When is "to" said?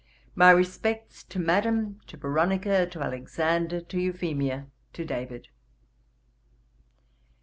1.25-1.37, 2.07-2.17, 2.87-3.03, 3.81-3.99, 4.93-5.05